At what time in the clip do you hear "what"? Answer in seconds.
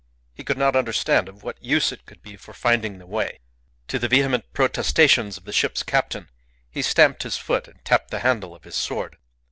1.43-1.63